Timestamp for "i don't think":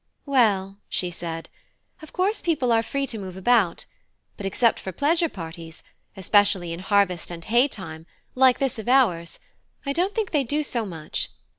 9.85-10.31